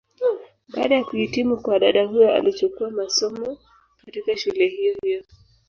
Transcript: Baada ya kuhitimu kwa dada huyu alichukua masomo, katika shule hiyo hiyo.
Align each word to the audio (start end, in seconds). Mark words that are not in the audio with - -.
Baada 0.67 0.95
ya 0.95 1.03
kuhitimu 1.03 1.57
kwa 1.61 1.79
dada 1.79 2.05
huyu 2.05 2.29
alichukua 2.31 2.89
masomo, 2.89 3.57
katika 4.05 4.37
shule 4.37 4.67
hiyo 4.67 4.95
hiyo. 5.03 5.23